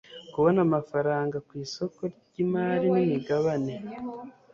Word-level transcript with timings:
kubona 0.33 0.59
amafaranga 0.67 1.37
ku 1.47 1.51
isoko 1.65 1.99
ry 2.27 2.35
imari 2.43 2.87
n 2.93 2.97
imigabane 3.05 3.73